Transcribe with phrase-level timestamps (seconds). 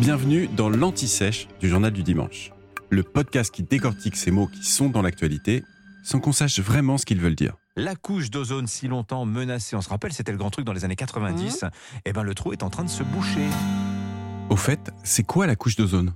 [0.00, 2.52] Bienvenue dans l'Anti-Sèche du Journal du Dimanche,
[2.90, 5.62] le podcast qui décortique ces mots qui sont dans l'actualité
[6.04, 7.56] sans qu'on sache vraiment ce qu'ils veulent dire.
[7.76, 10.84] La couche d'ozone si longtemps menacée, on se rappelle, c'était le grand truc dans les
[10.84, 11.64] années 90,
[12.04, 13.46] et ben le trou est en train de se boucher.
[14.50, 16.14] Au fait, c'est quoi la couche d'ozone?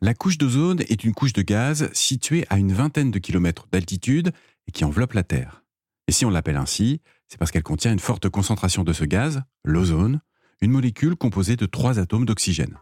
[0.00, 4.32] La couche d'ozone est une couche de gaz située à une vingtaine de kilomètres d'altitude
[4.66, 5.64] et qui enveloppe la Terre.
[6.08, 9.42] Et si on l'appelle ainsi, c'est parce qu'elle contient une forte concentration de ce gaz,
[9.64, 10.20] l'ozone,
[10.62, 12.76] une molécule composée de trois atomes d'oxygène.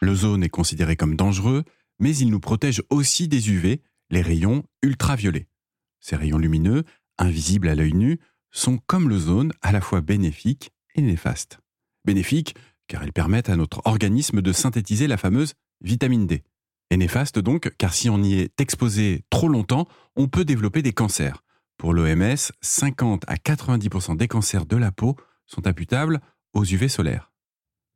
[0.00, 1.64] L'ozone est considéré comme dangereux,
[1.98, 5.48] mais il nous protège aussi des UV, les rayons ultraviolets.
[6.00, 6.84] Ces rayons lumineux,
[7.18, 8.18] invisibles à l'œil nu,
[8.50, 11.60] sont comme l'ozone à la fois bénéfiques et néfastes.
[12.04, 12.56] Bénéfiques
[12.88, 16.42] car ils permettent à notre organisme de synthétiser la fameuse vitamine D.
[16.90, 19.86] Et néfastes donc car si on y est exposé trop longtemps,
[20.16, 21.44] on peut développer des cancers.
[21.76, 26.20] Pour l'OMS, 50 à 90% des cancers de la peau sont imputables
[26.54, 27.32] aux UV solaires.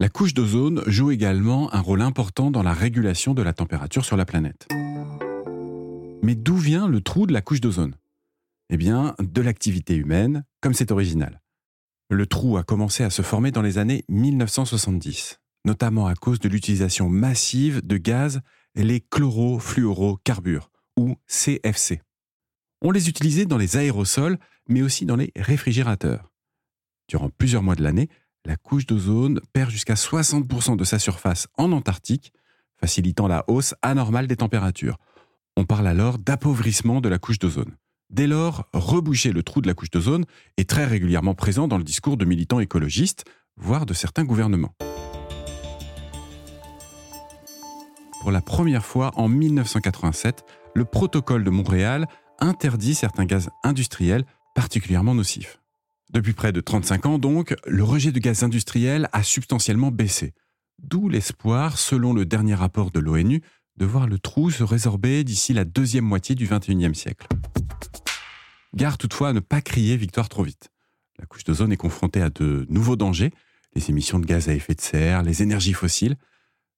[0.01, 4.17] La couche d'ozone joue également un rôle important dans la régulation de la température sur
[4.17, 4.67] la planète.
[6.23, 7.95] Mais d'où vient le trou de la couche d'ozone?
[8.71, 11.41] Eh bien, de l'activité humaine, comme c'est original.
[12.11, 16.49] Le trou a commencé à se former dans les années 1970, notamment à cause de
[16.49, 18.41] l'utilisation massive de gaz,
[18.75, 22.03] les chlorofluorocarbures, ou CFC.
[22.83, 26.31] On les utilisait dans les aérosols, mais aussi dans les réfrigérateurs.
[27.09, 28.09] Durant plusieurs mois de l'année,
[28.45, 32.33] la couche d'ozone perd jusqu'à 60% de sa surface en Antarctique,
[32.77, 34.99] facilitant la hausse anormale des températures.
[35.57, 37.77] On parle alors d'appauvrissement de la couche d'ozone.
[38.11, 40.25] Dès lors, reboucher le trou de la couche d'ozone
[40.57, 43.25] est très régulièrement présent dans le discours de militants écologistes,
[43.57, 44.75] voire de certains gouvernements.
[48.21, 52.07] Pour la première fois en 1987, le protocole de Montréal
[52.41, 55.61] interdit certains gaz industriels particulièrement nocifs.
[56.13, 60.33] Depuis près de 35 ans donc, le rejet de gaz industriels a substantiellement baissé.
[60.83, 63.43] D'où l'espoir, selon le dernier rapport de l'ONU,
[63.77, 67.27] de voir le trou se résorber d'ici la deuxième moitié du XXIe siècle.
[68.75, 70.71] Gare toutefois à ne pas crier victoire trop vite.
[71.19, 73.33] La couche d'ozone est confrontée à de nouveaux dangers,
[73.75, 76.17] les émissions de gaz à effet de serre, les énergies fossiles.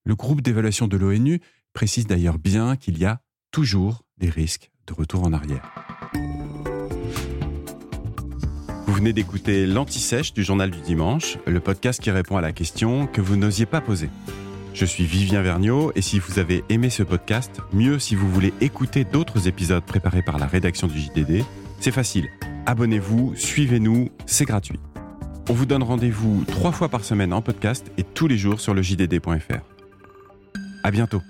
[0.05, 1.41] Le groupe d'évaluation de l'ONU
[1.73, 3.21] précise d'ailleurs bien qu'il y a
[3.51, 5.86] toujours des risques de retour en arrière.
[8.87, 13.09] Vous venez d'écouter l'Anti-Sèche du Journal du Dimanche, le podcast qui répond à la question
[13.09, 14.09] que vous n'osiez pas poser.
[14.75, 18.55] Je suis Vivien Vergniaud et si vous avez aimé ce podcast, mieux si vous voulez
[18.61, 21.45] écouter d'autres épisodes préparés par la rédaction du JDD,
[21.81, 22.29] c'est facile.
[22.67, 24.79] Abonnez-vous, suivez-nous, c'est gratuit.
[25.49, 28.73] On vous donne rendez-vous trois fois par semaine en podcast et tous les jours sur
[28.73, 29.63] le JDD.fr.
[30.85, 31.23] À bientôt.